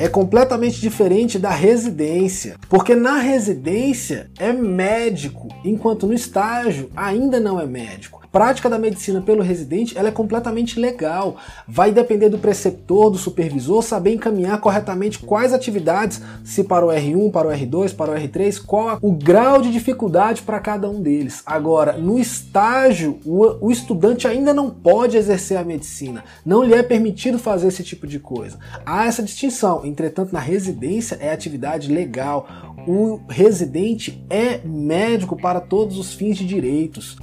é 0.00 0.08
completamente 0.08 0.80
diferente 0.80 1.38
da 1.38 1.50
residência, 1.50 2.56
porque 2.70 2.94
na 2.94 3.18
residência 3.18 4.30
é 4.38 4.50
médico, 4.50 5.48
enquanto 5.62 6.06
no 6.06 6.14
estágio 6.14 6.90
ainda 6.96 7.38
não 7.38 7.60
é 7.60 7.66
médico 7.66 8.20
prática 8.32 8.70
da 8.70 8.78
medicina 8.78 9.20
pelo 9.20 9.42
residente 9.42 9.96
ela 9.98 10.08
é 10.08 10.12
completamente 10.12 10.78
legal. 10.78 11.36
Vai 11.66 11.92
depender 11.92 12.28
do 12.28 12.38
preceptor, 12.38 13.10
do 13.10 13.18
supervisor, 13.18 13.82
saber 13.82 14.14
encaminhar 14.14 14.60
corretamente 14.60 15.18
quais 15.18 15.52
atividades, 15.52 16.20
se 16.44 16.64
para 16.64 16.86
o 16.86 16.90
R1, 16.90 17.30
para 17.30 17.48
o 17.48 17.50
R2, 17.50 17.94
para 17.94 18.12
o 18.12 18.14
R3, 18.14 18.64
qual 18.64 18.98
o 19.02 19.12
grau 19.12 19.60
de 19.60 19.72
dificuldade 19.72 20.42
para 20.42 20.60
cada 20.60 20.88
um 20.88 21.00
deles. 21.00 21.42
Agora, 21.44 21.94
no 21.94 22.18
estágio, 22.18 23.18
o, 23.24 23.66
o 23.66 23.70
estudante 23.70 24.26
ainda 24.26 24.54
não 24.54 24.70
pode 24.70 25.16
exercer 25.16 25.58
a 25.58 25.64
medicina, 25.64 26.24
não 26.44 26.62
lhe 26.62 26.74
é 26.74 26.82
permitido 26.82 27.38
fazer 27.38 27.68
esse 27.68 27.82
tipo 27.82 28.06
de 28.06 28.18
coisa. 28.18 28.58
Há 28.84 29.06
essa 29.06 29.22
distinção, 29.22 29.84
entretanto, 29.90 30.32
na 30.32 30.40
residência 30.40 31.16
é 31.20 31.32
atividade 31.32 31.92
legal. 31.92 32.48
O 32.86 33.20
residente 33.28 34.24
é 34.30 34.58
médico 34.64 35.36
para 35.36 35.60
todos 35.60 35.98
os 35.98 36.14
fins 36.14 36.38
de 36.38 36.46
direitos. 36.46 37.16